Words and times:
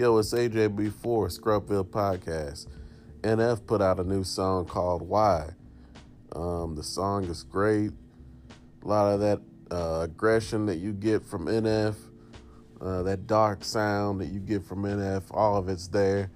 Yo, 0.00 0.16
it's 0.16 0.32
AJB4 0.32 1.30
Scrubville 1.30 1.84
Podcast. 1.84 2.68
NF 3.20 3.66
put 3.66 3.82
out 3.82 4.00
a 4.00 4.02
new 4.02 4.24
song 4.24 4.64
called 4.64 5.06
Why. 5.06 5.50
Um, 6.34 6.74
the 6.74 6.82
song 6.82 7.24
is 7.24 7.42
great. 7.42 7.90
A 8.82 8.88
lot 8.88 9.12
of 9.12 9.20
that 9.20 9.40
uh, 9.70 10.00
aggression 10.04 10.64
that 10.64 10.76
you 10.76 10.94
get 10.94 11.22
from 11.22 11.44
NF, 11.44 11.96
uh, 12.80 13.02
that 13.02 13.26
dark 13.26 13.62
sound 13.62 14.22
that 14.22 14.28
you 14.28 14.40
get 14.40 14.64
from 14.64 14.84
NF, 14.84 15.24
all 15.32 15.58
of 15.58 15.68
it's 15.68 15.88
there. 15.88 16.30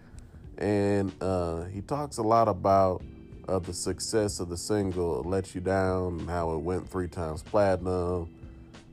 And 0.59 1.11
uh, 1.23 1.65
he 1.65 1.81
talks 1.81 2.19
a 2.19 2.23
lot 2.23 2.49
about 2.49 3.03
uh, 3.49 3.61
the 3.61 3.73
success 3.73 4.41
of 4.41 4.51
the 4.51 4.59
single, 4.59 5.23
Let 5.23 5.55
You 5.55 5.63
Down, 5.63 6.27
how 6.29 6.53
it 6.53 6.59
went 6.59 6.87
three 6.87 7.09
times 7.09 7.43
platinum. 7.43 8.29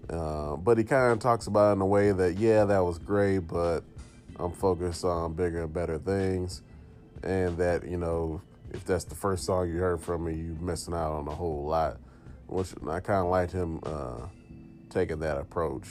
Uh, 0.10 0.56
but 0.56 0.78
he 0.78 0.86
kind 0.86 1.12
of 1.12 1.20
talks 1.20 1.48
about 1.48 1.72
it 1.72 1.74
in 1.74 1.82
a 1.82 1.86
way 1.86 2.14
that, 2.14 2.38
yeah, 2.38 2.64
that 2.64 2.80
was 2.80 2.98
great, 3.00 3.40
but 3.40 3.84
I'm 4.42 4.52
focused 4.52 5.06
on 5.06 5.34
bigger 5.34 5.64
and 5.64 5.74
better 5.74 5.98
things. 6.00 6.64
And 7.24 7.58
that, 7.58 7.88
you 7.88 7.98
know, 7.98 8.42
if 8.72 8.86
that's 8.86 9.04
the 9.04 9.16
first 9.16 9.46
song 9.46 9.70
you 9.70 9.78
heard 9.78 10.02
from 10.02 10.26
me, 10.26 10.34
you're 10.34 10.56
missing 10.56 10.94
out 10.94 11.12
on 11.12 11.28
a 11.28 11.36
whole 11.36 11.66
lot. 11.66 11.98
Which 12.48 12.74
I 12.90 13.00
kind 13.00 13.20
of 13.20 13.28
liked 13.28 13.52
him 13.52 13.80
uh, 13.84 14.28
taking 14.90 15.20
that 15.20 15.38
approach. 15.38 15.88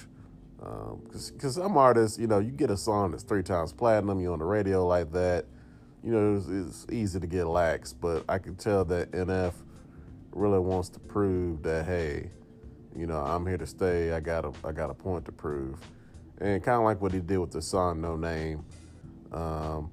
Because 0.59 1.57
um, 1.57 1.62
some 1.65 1.79
artists, 1.79 2.19
you 2.19 2.27
know, 2.27 2.38
you 2.38 2.51
get 2.51 2.71
a 2.71 2.77
song 2.77 3.12
that's 3.12 3.23
three 3.23 3.43
times 3.43 3.73
platinum, 3.73 4.21
you're 4.21 4.33
on 4.33 4.41
the 4.41 4.45
radio 4.45 4.87
like 4.87 5.10
that, 5.12 5.46
you 6.05 6.12
know, 6.12 6.37
it's, 6.37 6.48
it's 6.48 6.93
easy 6.93 7.19
to 7.19 7.27
get 7.27 7.46
lax. 7.46 7.95
But 7.95 8.24
I 8.29 8.38
can 8.38 8.57
tell 8.57 8.85
that 8.87 9.10
NF 9.12 9.55
really 10.32 10.59
wants 10.59 10.91
to 10.91 11.01
prove 11.01 11.62
that, 11.62 11.87
hey, 11.87 12.30
you 12.95 13.07
know, 13.07 13.19
I'm 13.19 13.46
here 13.46 13.57
to 13.57 13.66
stay. 13.66 14.12
I 14.12 14.21
got 14.21 14.45
a, 14.45 14.52
I 14.62 14.73
got 14.73 14.91
a 14.91 14.95
point 14.95 15.24
to 15.27 15.32
prove. 15.32 15.79
And 16.41 16.62
kind 16.62 16.79
of 16.79 16.85
like 16.85 17.01
what 17.01 17.12
he 17.12 17.21
did 17.21 17.39
with 17.39 17.53
the 17.53 17.62
song 17.62 18.01
No 18.01 18.17
Name. 18.17 18.65
Um, 19.33 19.91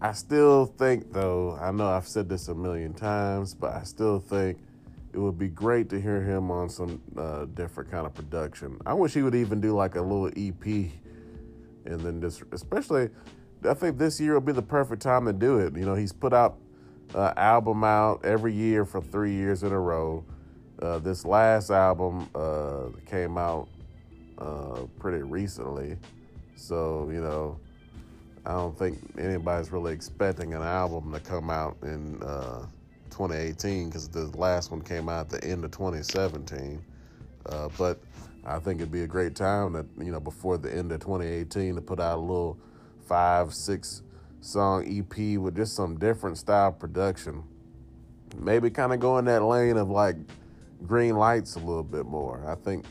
I 0.00 0.12
still 0.12 0.66
think, 0.66 1.12
though, 1.12 1.58
I 1.60 1.70
know 1.72 1.86
I've 1.86 2.08
said 2.08 2.28
this 2.28 2.48
a 2.48 2.54
million 2.54 2.94
times, 2.94 3.52
but 3.52 3.74
I 3.74 3.82
still 3.82 4.18
think 4.18 4.58
it 5.12 5.18
would 5.18 5.38
be 5.38 5.48
great 5.48 5.90
to 5.90 6.00
hear 6.00 6.22
him 6.22 6.50
on 6.50 6.70
some 6.70 7.02
uh, 7.18 7.44
different 7.46 7.90
kind 7.90 8.06
of 8.06 8.14
production. 8.14 8.78
I 8.86 8.94
wish 8.94 9.12
he 9.12 9.22
would 9.22 9.34
even 9.34 9.60
do 9.60 9.74
like 9.74 9.96
a 9.96 10.00
little 10.00 10.28
EP, 10.28 10.64
and 11.84 12.00
then 12.00 12.20
just, 12.20 12.42
especially, 12.52 13.10
I 13.68 13.74
think 13.74 13.98
this 13.98 14.18
year 14.18 14.34
will 14.34 14.40
be 14.40 14.52
the 14.52 14.62
perfect 14.62 15.02
time 15.02 15.26
to 15.26 15.34
do 15.34 15.58
it. 15.58 15.76
You 15.76 15.84
know, 15.84 15.94
he's 15.94 16.12
put 16.12 16.32
out 16.32 16.56
uh, 17.14 17.34
album 17.36 17.84
out 17.84 18.24
every 18.24 18.54
year 18.54 18.86
for 18.86 19.02
three 19.02 19.34
years 19.34 19.62
in 19.64 19.72
a 19.72 19.78
row. 19.78 20.24
Uh, 20.80 20.98
this 20.98 21.26
last 21.26 21.70
album 21.70 22.28
uh, 22.34 22.84
came 23.04 23.36
out 23.36 23.68
uh, 24.40 24.86
pretty 24.98 25.22
recently, 25.22 25.96
so 26.56 27.08
you 27.12 27.20
know, 27.20 27.58
I 28.46 28.52
don't 28.52 28.78
think 28.78 28.98
anybody's 29.18 29.70
really 29.70 29.92
expecting 29.92 30.54
an 30.54 30.62
album 30.62 31.12
to 31.12 31.20
come 31.20 31.50
out 31.50 31.76
in 31.82 32.22
uh, 32.22 32.66
2018 33.10 33.88
because 33.88 34.08
the 34.08 34.26
last 34.38 34.70
one 34.70 34.80
came 34.80 35.08
out 35.08 35.32
at 35.32 35.40
the 35.40 35.48
end 35.48 35.64
of 35.64 35.70
2017. 35.72 36.82
Uh, 37.46 37.68
but 37.76 38.00
I 38.44 38.58
think 38.58 38.80
it'd 38.80 38.92
be 38.92 39.02
a 39.02 39.06
great 39.06 39.34
time 39.34 39.72
that 39.74 39.86
you 39.98 40.12
know 40.12 40.20
before 40.20 40.56
the 40.58 40.74
end 40.74 40.92
of 40.92 41.00
2018 41.00 41.74
to 41.74 41.80
put 41.80 42.00
out 42.00 42.18
a 42.18 42.20
little 42.20 42.58
five, 43.06 43.52
six 43.52 44.02
song 44.40 44.84
EP 44.86 45.38
with 45.38 45.56
just 45.56 45.74
some 45.74 45.98
different 45.98 46.38
style 46.38 46.72
production. 46.72 47.42
Maybe 48.38 48.70
kind 48.70 48.92
of 48.92 49.00
go 49.00 49.18
in 49.18 49.24
that 49.26 49.42
lane 49.42 49.76
of 49.76 49.90
like 49.90 50.16
green 50.86 51.16
lights 51.16 51.56
a 51.56 51.58
little 51.58 51.82
bit 51.82 52.06
more. 52.06 52.42
I 52.48 52.54
think 52.54 52.84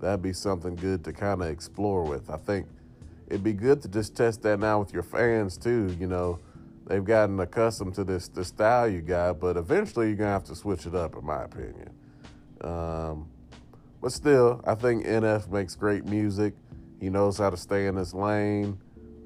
that'd 0.00 0.22
be 0.22 0.32
something 0.32 0.76
good 0.76 1.04
to 1.04 1.12
kind 1.12 1.42
of 1.42 1.48
explore 1.48 2.04
with. 2.04 2.30
I 2.30 2.36
think 2.36 2.66
it'd 3.28 3.44
be 3.44 3.52
good 3.52 3.82
to 3.82 3.88
just 3.88 4.16
test 4.16 4.42
that 4.42 4.58
now 4.58 4.78
with 4.78 4.92
your 4.92 5.02
fans 5.02 5.56
too. 5.56 5.94
You 5.98 6.06
know, 6.06 6.38
they've 6.86 7.04
gotten 7.04 7.38
accustomed 7.40 7.94
to 7.94 8.04
this 8.04 8.28
the 8.28 8.44
style 8.44 8.88
you 8.88 9.00
got, 9.00 9.40
but 9.40 9.56
eventually 9.56 10.08
you're 10.08 10.16
gonna 10.16 10.30
have 10.30 10.44
to 10.44 10.54
switch 10.54 10.86
it 10.86 10.94
up, 10.94 11.16
in 11.16 11.24
my 11.24 11.44
opinion. 11.44 11.90
Um, 12.62 13.28
but 14.00 14.12
still, 14.12 14.60
I 14.64 14.74
think 14.74 15.04
NF 15.04 15.50
makes 15.50 15.74
great 15.74 16.04
music. 16.04 16.54
He 17.00 17.10
knows 17.10 17.38
how 17.38 17.50
to 17.50 17.56
stay 17.56 17.86
in 17.86 17.96
his 17.96 18.14
lane. 18.14 18.78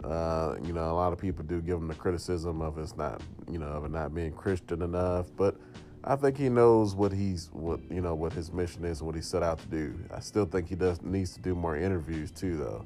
Uh, 0.03 0.57
you 0.65 0.73
know, 0.73 0.91
a 0.91 0.95
lot 0.95 1.13
of 1.13 1.19
people 1.19 1.45
do 1.45 1.61
give 1.61 1.77
him 1.77 1.89
the 1.89 1.95
criticism 1.95 2.63
of 2.63 2.79
it's 2.79 2.97
not, 2.97 3.21
you 3.51 3.59
know, 3.59 3.67
of 3.67 3.85
it 3.85 3.91
not 3.91 4.15
being 4.15 4.33
Christian 4.33 4.83
enough, 4.83 5.27
but 5.37 5.57
I 6.03 6.17
think 6.17 6.39
he 6.39 6.49
knows 6.49 6.95
what 6.95 7.13
he's 7.13 7.51
what 7.53 7.81
you 7.91 8.01
know 8.01 8.15
what 8.15 8.33
his 8.33 8.53
mission 8.53 8.85
is 8.85 9.01
and 9.01 9.07
what 9.07 9.15
he 9.15 9.21
set 9.21 9.43
out 9.43 9.59
to 9.59 9.67
do. 9.67 9.99
I 10.15 10.21
still 10.21 10.47
think 10.47 10.69
he 10.69 10.75
does 10.75 11.03
needs 11.03 11.35
to 11.35 11.41
do 11.41 11.55
more 11.55 11.77
interviews 11.77 12.31
too, 12.31 12.57
though. 12.57 12.85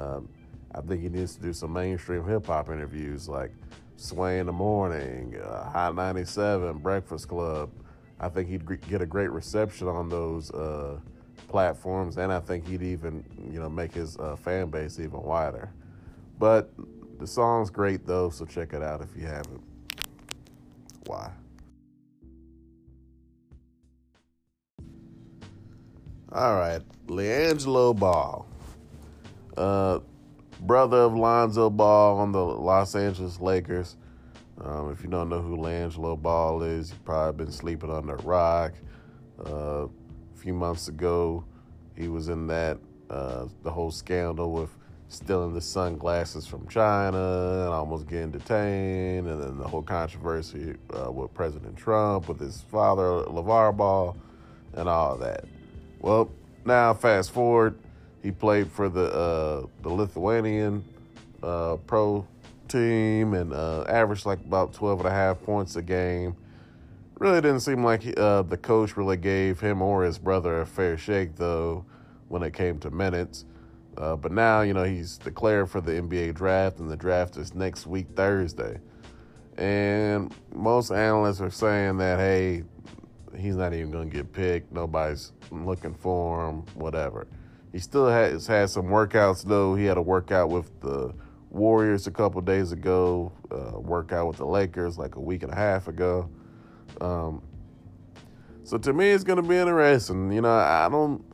Um, 0.00 0.28
I 0.74 0.80
think 0.80 1.02
he 1.02 1.08
needs 1.08 1.34
to 1.36 1.42
do 1.42 1.52
some 1.52 1.72
mainstream 1.72 2.24
hip 2.26 2.46
hop 2.46 2.70
interviews 2.70 3.28
like 3.28 3.50
Sway 3.96 4.38
in 4.38 4.46
the 4.46 4.52
Morning, 4.52 5.36
uh, 5.42 5.70
Hot 5.70 5.94
97, 5.94 6.78
Breakfast 6.78 7.28
Club. 7.28 7.70
I 8.20 8.28
think 8.28 8.48
he'd 8.48 8.80
get 8.88 9.02
a 9.02 9.06
great 9.06 9.30
reception 9.30 9.88
on 9.88 10.08
those 10.08 10.50
uh, 10.52 10.98
platforms, 11.48 12.16
and 12.16 12.32
I 12.32 12.40
think 12.40 12.66
he'd 12.66 12.82
even 12.82 13.24
you 13.50 13.60
know 13.60 13.68
make 13.68 13.92
his 13.92 14.16
uh, 14.18 14.36
fan 14.36 14.70
base 14.70 14.98
even 14.98 15.22
wider. 15.22 15.70
But 16.38 16.70
the 17.18 17.26
song's 17.26 17.68
great 17.68 18.06
though, 18.06 18.30
so 18.30 18.46
check 18.46 18.72
it 18.72 18.82
out 18.82 19.02
if 19.02 19.14
you 19.14 19.26
haven't. 19.26 19.62
Why? 21.04 21.30
All 26.30 26.56
right, 26.56 26.82
LiAngelo 27.06 27.98
Ball, 27.98 28.46
uh, 29.56 30.00
brother 30.60 30.98
of 30.98 31.14
Lonzo 31.14 31.70
Ball 31.70 32.18
on 32.18 32.32
the 32.32 32.44
Los 32.44 32.94
Angeles 32.94 33.40
Lakers. 33.40 33.96
Um, 34.62 34.92
if 34.92 35.02
you 35.02 35.08
don't 35.08 35.30
know 35.30 35.40
who 35.40 35.56
LiAngelo 35.56 36.20
Ball 36.20 36.62
is, 36.64 36.90
you've 36.90 37.02
probably 37.06 37.46
been 37.46 37.50
sleeping 37.52 37.90
under 37.90 38.16
a 38.16 38.22
rock. 38.24 38.74
Uh, 39.42 39.86
a 39.86 39.88
few 40.36 40.52
months 40.52 40.88
ago, 40.88 41.46
he 41.96 42.08
was 42.08 42.28
in 42.28 42.46
that 42.48 42.76
uh, 43.08 43.46
the 43.62 43.70
whole 43.70 43.90
scandal 43.90 44.52
with 44.52 44.76
stealing 45.08 45.54
the 45.54 45.62
sunglasses 45.62 46.46
from 46.46 46.68
China 46.68 47.62
and 47.64 47.72
almost 47.72 48.06
getting 48.06 48.32
detained, 48.32 49.28
and 49.28 49.42
then 49.42 49.56
the 49.56 49.66
whole 49.66 49.80
controversy 49.80 50.74
uh, 50.92 51.10
with 51.10 51.32
President 51.32 51.74
Trump 51.74 52.28
with 52.28 52.38
his 52.38 52.60
father 52.70 53.24
LeVar 53.30 53.74
Ball 53.74 54.14
and 54.74 54.90
all 54.90 55.16
that. 55.16 55.46
Well, 56.00 56.30
now 56.64 56.94
fast 56.94 57.30
forward, 57.30 57.78
he 58.22 58.30
played 58.30 58.70
for 58.70 58.88
the 58.88 59.12
uh, 59.12 59.66
the 59.82 59.88
Lithuanian 59.88 60.84
uh, 61.42 61.76
pro 61.86 62.26
team 62.68 63.34
and 63.34 63.52
uh, 63.52 63.84
averaged 63.88 64.26
like 64.26 64.40
about 64.40 64.72
12 64.74 65.00
and 65.00 65.08
a 65.08 65.12
half 65.12 65.42
points 65.42 65.76
a 65.76 65.82
game. 65.82 66.36
Really 67.18 67.40
didn't 67.40 67.60
seem 67.60 67.82
like 67.82 68.02
he, 68.02 68.14
uh, 68.14 68.42
the 68.42 68.56
coach 68.56 68.96
really 68.96 69.16
gave 69.16 69.58
him 69.60 69.82
or 69.82 70.04
his 70.04 70.18
brother 70.18 70.60
a 70.60 70.66
fair 70.66 70.96
shake 70.96 71.36
though 71.36 71.84
when 72.28 72.42
it 72.42 72.52
came 72.52 72.78
to 72.80 72.90
minutes. 72.90 73.44
Uh, 73.96 74.14
but 74.14 74.30
now, 74.30 74.60
you 74.60 74.72
know, 74.72 74.84
he's 74.84 75.18
declared 75.18 75.68
for 75.68 75.80
the 75.80 75.90
NBA 75.90 76.34
draft, 76.34 76.78
and 76.78 76.88
the 76.88 76.96
draft 76.96 77.36
is 77.36 77.52
next 77.52 77.84
week, 77.84 78.06
Thursday. 78.14 78.78
And 79.56 80.32
most 80.54 80.92
analysts 80.92 81.40
are 81.40 81.50
saying 81.50 81.98
that, 81.98 82.20
hey, 82.20 82.62
he's 83.36 83.56
not 83.56 83.74
even 83.74 83.90
going 83.90 84.10
to 84.10 84.16
get 84.16 84.32
picked. 84.32 84.72
Nobody's 84.72 85.32
looking 85.50 85.94
for 85.94 86.48
him, 86.48 86.62
whatever. 86.74 87.26
He 87.72 87.78
still 87.78 88.08
has 88.08 88.46
had 88.46 88.70
some 88.70 88.86
workouts 88.86 89.44
though. 89.44 89.74
He 89.74 89.84
had 89.84 89.96
a 89.96 90.02
workout 90.02 90.50
with 90.50 90.80
the 90.80 91.12
Warriors 91.50 92.06
a 92.06 92.10
couple 92.10 92.40
days 92.40 92.72
ago, 92.72 93.32
uh, 93.50 93.78
workout 93.78 94.26
with 94.26 94.36
the 94.36 94.46
Lakers 94.46 94.98
like 94.98 95.16
a 95.16 95.20
week 95.20 95.42
and 95.42 95.52
a 95.52 95.56
half 95.56 95.88
ago. 95.88 96.28
Um, 97.00 97.42
so 98.64 98.76
to 98.78 98.92
me, 98.92 99.10
it's 99.10 99.24
going 99.24 99.42
to 99.42 99.48
be 99.48 99.56
interesting. 99.56 100.30
You 100.30 100.42
know, 100.42 100.52
I 100.52 100.88
don't, 100.90 101.24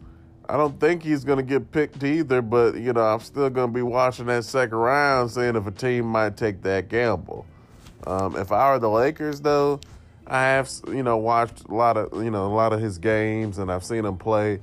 I 0.49 0.57
don't 0.57 0.79
think 0.79 1.03
he's 1.03 1.25
going 1.25 1.39
to 1.39 1.43
get 1.43 1.73
picked 1.73 2.03
either. 2.05 2.43
But 2.43 2.77
you 2.77 2.93
know, 2.93 3.03
I'm 3.03 3.21
still 3.21 3.51
going 3.51 3.71
to 3.71 3.75
be 3.75 3.83
watching 3.83 4.27
that 4.27 4.45
second 4.45 4.79
round, 4.79 5.31
seeing 5.31 5.57
if 5.57 5.67
a 5.67 5.73
team 5.73 6.07
might 6.07 6.37
take 6.37 6.63
that 6.63 6.89
gamble. 6.89 7.47
Um, 8.07 8.37
if 8.37 8.53
I 8.53 8.71
were 8.71 8.79
the 8.79 8.91
Lakers, 8.91 9.41
though, 9.41 9.81
I 10.27 10.43
have 10.43 10.71
you 10.89 11.03
know 11.03 11.17
watched 11.19 11.65
a 11.69 11.75
lot 11.75 11.97
of 11.97 12.23
you 12.23 12.31
know 12.31 12.47
a 12.47 12.55
lot 12.55 12.73
of 12.73 12.81
his 12.81 12.99
games 12.99 13.59
and 13.59 13.71
I've 13.71 13.85
seen 13.85 14.05
him 14.05 14.17
play. 14.17 14.61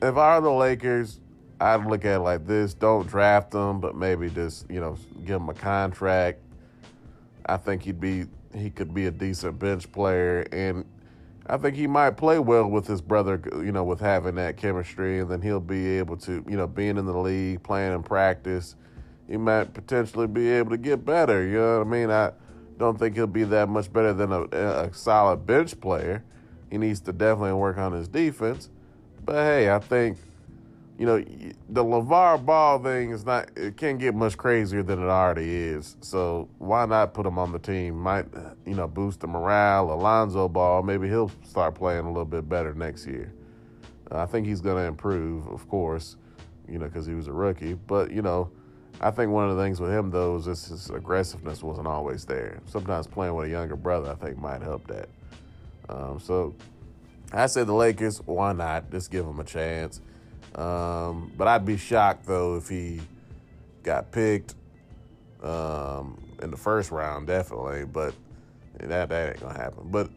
If 0.00 0.16
I 0.16 0.38
were 0.38 0.44
the 0.44 0.50
Lakers, 0.50 1.20
I'd 1.60 1.86
look 1.86 2.04
at 2.04 2.16
it 2.16 2.20
like 2.20 2.46
this: 2.46 2.74
don't 2.74 3.06
draft 3.06 3.54
him, 3.54 3.80
but 3.80 3.94
maybe 3.94 4.30
just 4.30 4.70
you 4.70 4.80
know 4.80 4.96
give 5.24 5.40
him 5.40 5.48
a 5.48 5.54
contract. 5.54 6.40
I 7.46 7.56
think 7.56 7.82
he'd 7.82 8.00
be 8.00 8.26
he 8.54 8.70
could 8.70 8.94
be 8.94 9.06
a 9.06 9.10
decent 9.10 9.58
bench 9.58 9.90
player, 9.92 10.46
and 10.52 10.84
I 11.46 11.58
think 11.58 11.76
he 11.76 11.86
might 11.86 12.16
play 12.16 12.38
well 12.38 12.66
with 12.66 12.86
his 12.86 13.02
brother. 13.02 13.42
You 13.54 13.72
know, 13.72 13.84
with 13.84 14.00
having 14.00 14.36
that 14.36 14.56
chemistry, 14.56 15.20
and 15.20 15.30
then 15.30 15.42
he'll 15.42 15.60
be 15.60 15.98
able 15.98 16.16
to 16.18 16.44
you 16.48 16.56
know 16.56 16.66
being 16.66 16.96
in 16.96 17.04
the 17.04 17.16
league, 17.16 17.62
playing 17.62 17.92
in 17.92 18.02
practice, 18.02 18.74
he 19.28 19.36
might 19.36 19.74
potentially 19.74 20.26
be 20.26 20.48
able 20.50 20.70
to 20.70 20.78
get 20.78 21.04
better. 21.04 21.46
You 21.46 21.58
know 21.58 21.78
what 21.78 21.86
I 21.86 21.90
mean? 21.90 22.10
I 22.10 22.32
don't 22.78 22.98
think 22.98 23.14
he'll 23.14 23.26
be 23.26 23.44
that 23.44 23.68
much 23.68 23.92
better 23.92 24.12
than 24.12 24.32
a, 24.32 24.42
a 24.42 24.92
solid 24.92 25.46
bench 25.46 25.80
player. 25.80 26.24
He 26.70 26.78
needs 26.78 27.00
to 27.02 27.12
definitely 27.12 27.52
work 27.52 27.78
on 27.78 27.92
his 27.92 28.08
defense. 28.08 28.70
But 29.24 29.44
hey, 29.44 29.70
I 29.70 29.78
think 29.78 30.18
you 31.02 31.06
know, 31.06 31.24
the 31.68 31.82
LeVar 31.82 32.44
Ball 32.44 32.78
thing 32.78 33.10
is 33.10 33.24
not, 33.24 33.50
it 33.56 33.76
can't 33.76 33.98
get 33.98 34.14
much 34.14 34.36
crazier 34.36 34.84
than 34.84 35.02
it 35.02 35.06
already 35.06 35.52
is. 35.52 35.96
So 36.00 36.48
why 36.58 36.86
not 36.86 37.12
put 37.12 37.26
him 37.26 37.38
on 37.38 37.50
the 37.50 37.58
team? 37.58 37.98
Might, 37.98 38.26
you 38.66 38.74
know, 38.74 38.86
boost 38.86 39.18
the 39.18 39.26
morale. 39.26 39.92
Alonzo 39.92 40.48
Ball, 40.48 40.82
maybe 40.84 41.08
he'll 41.08 41.32
start 41.42 41.74
playing 41.74 42.04
a 42.04 42.08
little 42.08 42.24
bit 42.24 42.48
better 42.48 42.72
next 42.74 43.06
year. 43.06 43.32
I 44.12 44.26
think 44.26 44.46
he's 44.46 44.60
going 44.60 44.76
to 44.76 44.84
improve, 44.84 45.48
of 45.48 45.68
course, 45.68 46.16
you 46.68 46.78
know, 46.78 46.86
because 46.86 47.04
he 47.04 47.14
was 47.14 47.26
a 47.26 47.32
rookie. 47.32 47.74
But, 47.74 48.12
you 48.12 48.22
know, 48.22 48.50
I 49.02 49.10
think 49.10 49.32
one 49.32 49.50
of 49.50 49.56
the 49.56 49.62
things 49.62 49.80
with 49.80 49.90
him, 49.90 50.10
though, 50.10 50.36
is 50.36 50.44
his 50.44 50.90
aggressiveness 50.90 51.62
wasn't 51.62 51.88
always 51.88 52.24
there. 52.24 52.60
Sometimes 52.66 53.06
playing 53.08 53.34
with 53.34 53.48
a 53.48 53.50
younger 53.50 53.74
brother, 53.74 54.10
I 54.10 54.14
think, 54.14 54.38
might 54.38 54.62
help 54.62 54.86
that. 54.86 55.08
Um, 55.88 56.20
so 56.20 56.54
I 57.32 57.46
said 57.46 57.66
the 57.66 57.74
Lakers, 57.74 58.18
why 58.24 58.52
not? 58.52 58.90
Just 58.92 59.10
give 59.10 59.26
him 59.26 59.40
a 59.40 59.44
chance. 59.44 60.00
Um, 60.54 61.32
but 61.36 61.48
I'd 61.48 61.66
be 61.66 61.76
shocked, 61.76 62.26
though, 62.26 62.56
if 62.56 62.68
he 62.68 63.00
got 63.82 64.12
picked 64.12 64.54
um, 65.42 66.22
in 66.40 66.52
the 66.52 66.56
first 66.56 66.92
round, 66.92 67.26
definitely. 67.26 67.84
But 67.84 68.14
that, 68.78 69.08
that 69.08 69.28
ain't 69.30 69.40
to 69.40 69.48
happen. 69.48 69.88
But 69.90 70.10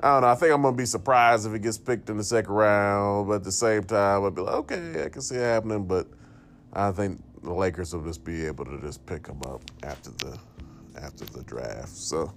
I 0.00 0.14
don't 0.14 0.22
know. 0.22 0.28
I 0.28 0.34
think 0.34 0.52
I'm 0.52 0.62
gonna 0.62 0.76
be 0.76 0.86
surprised 0.86 1.46
if 1.46 1.52
he 1.52 1.58
gets 1.58 1.78
picked 1.78 2.10
in 2.10 2.16
the 2.16 2.24
second 2.24 2.52
round, 2.52 3.28
but 3.28 3.34
at 3.34 3.44
the 3.44 3.52
same 3.52 3.84
time, 3.84 4.24
I'd 4.24 4.34
be 4.34 4.40
like, 4.40 4.54
okay, 4.54 5.04
I 5.04 5.08
can 5.10 5.20
see 5.20 5.36
it 5.36 5.40
happening. 5.40 5.84
But 5.86 6.08
I 6.72 6.90
think 6.90 7.22
the 7.42 7.52
Lakers 7.52 7.94
will 7.94 8.04
just 8.04 8.24
be 8.24 8.46
able 8.46 8.64
to 8.64 8.78
just 8.80 9.04
pick 9.06 9.26
him 9.26 9.40
up 9.46 9.62
after 9.82 10.10
the 10.10 10.38
after 11.00 11.24
the 11.24 11.42
draft. 11.44 11.88
So, 11.88 12.32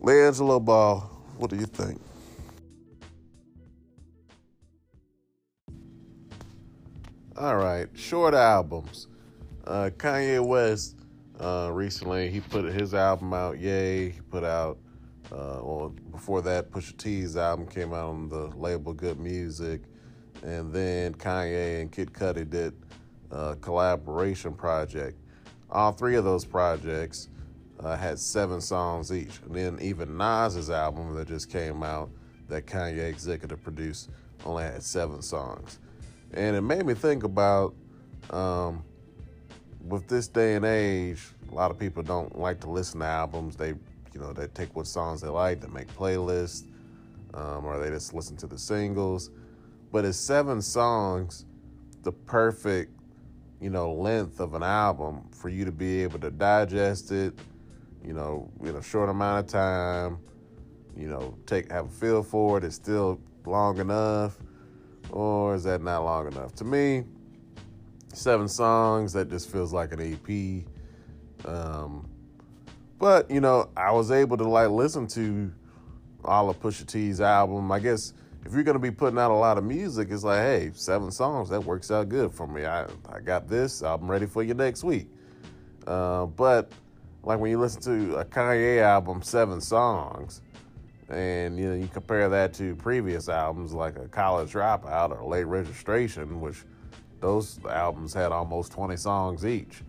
LiAngelo 0.00 0.64
Ball, 0.64 1.00
what 1.36 1.50
do 1.50 1.56
you 1.56 1.66
think? 1.66 2.00
All 7.36 7.56
right, 7.56 7.88
short 7.94 8.34
albums. 8.34 9.08
Uh, 9.66 9.90
Kanye 9.96 10.44
West 10.44 10.96
uh, 11.38 11.70
recently 11.72 12.28
he 12.30 12.40
put 12.40 12.64
his 12.64 12.92
album 12.92 13.32
out. 13.32 13.58
Yay! 13.58 14.10
He 14.10 14.20
put 14.20 14.44
out 14.44 14.78
uh, 15.32 15.60
well, 15.62 15.94
before 16.10 16.42
that, 16.42 16.70
Pusha 16.70 16.96
T's 16.96 17.36
album 17.36 17.66
came 17.66 17.92
out 17.92 18.08
on 18.08 18.28
the 18.28 18.48
label 18.56 18.92
Good 18.92 19.20
Music, 19.20 19.82
and 20.42 20.72
then 20.72 21.14
Kanye 21.14 21.80
and 21.80 21.92
Kid 21.92 22.12
Cudi 22.12 22.48
did 22.48 22.74
a 23.30 23.56
collaboration 23.56 24.52
project. 24.52 25.18
All 25.70 25.92
three 25.92 26.16
of 26.16 26.24
those 26.24 26.44
projects 26.44 27.28
uh, 27.78 27.96
had 27.96 28.18
seven 28.18 28.60
songs 28.60 29.12
each, 29.12 29.40
and 29.46 29.54
then 29.54 29.78
even 29.80 30.16
Nas's 30.16 30.70
album 30.70 31.14
that 31.14 31.28
just 31.28 31.50
came 31.50 31.82
out, 31.82 32.10
that 32.48 32.66
Kanye 32.66 33.08
executive 33.08 33.62
produced, 33.62 34.10
only 34.44 34.64
had 34.64 34.82
seven 34.82 35.22
songs, 35.22 35.78
and 36.32 36.56
it 36.56 36.62
made 36.62 36.84
me 36.84 36.94
think 36.94 37.24
about. 37.24 37.74
Um, 38.30 38.84
with 39.88 40.06
this 40.08 40.28
day 40.28 40.56
and 40.56 40.64
age, 40.64 41.22
a 41.50 41.54
lot 41.54 41.70
of 41.70 41.78
people 41.78 42.02
don't 42.02 42.38
like 42.38 42.60
to 42.60 42.70
listen 42.70 43.00
to 43.00 43.06
albums. 43.06 43.56
They 43.56 43.74
you 44.14 44.20
know, 44.20 44.32
they 44.32 44.46
take 44.48 44.74
what 44.74 44.86
songs 44.86 45.20
they 45.20 45.28
like, 45.28 45.60
they 45.60 45.68
make 45.68 45.88
playlists, 45.94 46.64
um, 47.34 47.64
or 47.64 47.78
they 47.78 47.90
just 47.90 48.14
listen 48.14 48.36
to 48.38 48.46
the 48.46 48.58
singles. 48.58 49.30
But 49.92 50.04
it's 50.04 50.18
seven 50.18 50.62
songs, 50.62 51.46
the 52.02 52.12
perfect, 52.12 52.92
you 53.60 53.70
know, 53.70 53.92
length 53.92 54.40
of 54.40 54.54
an 54.54 54.62
album 54.62 55.28
for 55.30 55.48
you 55.48 55.64
to 55.64 55.72
be 55.72 56.02
able 56.02 56.18
to 56.20 56.30
digest 56.30 57.12
it, 57.12 57.38
you 58.04 58.14
know, 58.14 58.50
in 58.64 58.76
a 58.76 58.82
short 58.82 59.10
amount 59.10 59.46
of 59.46 59.52
time, 59.52 60.18
you 60.96 61.08
know, 61.08 61.34
take 61.46 61.70
have 61.70 61.86
a 61.86 61.90
feel 61.90 62.22
for 62.22 62.58
it. 62.58 62.64
It's 62.64 62.74
still 62.74 63.20
long 63.44 63.78
enough, 63.78 64.36
or 65.10 65.54
is 65.54 65.64
that 65.64 65.82
not 65.82 66.04
long 66.04 66.26
enough? 66.26 66.54
To 66.56 66.64
me, 66.64 67.04
seven 68.12 68.48
songs 68.48 69.12
that 69.12 69.28
just 69.28 69.50
feels 69.50 69.72
like 69.72 69.92
an 69.92 70.00
EP. 70.00 71.46
Um, 71.46 72.08
but 72.98 73.30
you 73.30 73.40
know, 73.40 73.70
I 73.76 73.92
was 73.92 74.10
able 74.10 74.36
to 74.38 74.48
like 74.48 74.70
listen 74.70 75.06
to 75.08 75.52
all 76.24 76.50
of 76.50 76.60
Pusha 76.60 76.86
T's 76.86 77.20
album. 77.20 77.70
I 77.70 77.78
guess 77.78 78.14
if 78.44 78.54
you're 78.54 78.62
gonna 78.62 78.78
be 78.78 78.90
putting 78.90 79.18
out 79.18 79.30
a 79.30 79.34
lot 79.34 79.58
of 79.58 79.64
music, 79.64 80.08
it's 80.10 80.24
like, 80.24 80.40
hey, 80.40 80.70
seven 80.74 81.10
songs 81.10 81.48
that 81.50 81.64
works 81.64 81.90
out 81.90 82.08
good 82.08 82.32
for 82.32 82.46
me. 82.46 82.64
I 82.64 82.86
I 83.08 83.20
got 83.22 83.48
this. 83.48 83.82
I'm 83.82 84.10
ready 84.10 84.26
for 84.26 84.42
you 84.42 84.54
next 84.54 84.82
week. 84.84 85.08
Uh, 85.86 86.26
but 86.26 86.72
like 87.22 87.38
when 87.38 87.50
you 87.50 87.58
listen 87.58 87.82
to 87.82 88.16
a 88.16 88.24
Kanye 88.24 88.82
album, 88.82 89.22
seven 89.22 89.60
songs, 89.60 90.40
and 91.08 91.58
you 91.58 91.68
know 91.68 91.74
you 91.74 91.88
compare 91.88 92.28
that 92.28 92.54
to 92.54 92.74
previous 92.76 93.28
albums 93.28 93.72
like 93.72 93.98
a 93.98 94.08
College 94.08 94.52
Dropout 94.52 95.10
or 95.10 95.28
Late 95.28 95.44
Registration, 95.44 96.40
which 96.40 96.64
those 97.20 97.60
albums 97.68 98.14
had 98.14 98.32
almost 98.32 98.72
20 98.72 98.96
songs 98.96 99.44
each. 99.44 99.82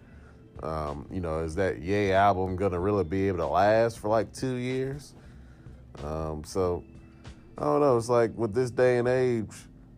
Um, 0.62 1.07
you 1.09 1.21
know, 1.21 1.39
is 1.39 1.56
that 1.56 1.81
Ye 1.81 2.12
album 2.12 2.56
gonna 2.56 2.80
really 2.80 3.06
be 3.06 3.27
able 3.27 3.39
to 3.39 3.47
last 3.47 4.00
for 4.00 4.09
like 4.09 4.33
two 4.33 4.56
years? 4.56 5.13
Um, 6.04 6.44
so 6.44 6.83
I 7.57 7.63
don't 7.63 7.81
know. 7.81 7.98
It's 7.98 8.09
like 8.09 8.36
with 8.36 8.53
this 8.53 8.71
day 8.71 8.98
and 8.98 9.07
age, 9.07 9.53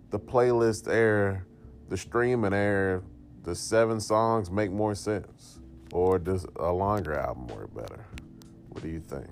the 0.10 0.20
playlist 0.20 0.88
air, 0.88 1.46
the 1.90 1.98
streaming 1.98 2.54
air, 2.54 3.02
the 3.44 3.56
seven 3.56 4.00
songs 4.00 4.50
make 4.50 4.72
more 4.72 4.96
sense, 4.96 5.60
or 5.92 6.20
does 6.20 6.46
a 6.58 6.72
longer 6.72 7.18
album 7.18 7.48
work 7.48 7.74
better? 7.76 8.06
What 8.70 8.84
do 8.84 8.90
you 8.90 9.00
think? 9.00 9.28